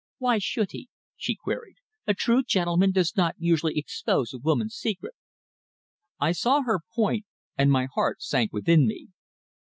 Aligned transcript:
"Why 0.17 0.39
should 0.39 0.71
he?" 0.71 0.89
she 1.15 1.35
queried. 1.35 1.75
"A 2.07 2.15
true 2.15 2.41
gentleman 2.41 2.91
does 2.91 3.15
not 3.15 3.35
usually 3.37 3.77
expose 3.77 4.33
a 4.33 4.39
woman's 4.39 4.73
secret." 4.73 5.13
I 6.19 6.31
saw 6.31 6.63
her 6.63 6.79
point, 6.95 7.27
and 7.55 7.71
my 7.71 7.85
heart 7.93 8.19
sank 8.19 8.51
within 8.51 8.87
me. 8.87 9.09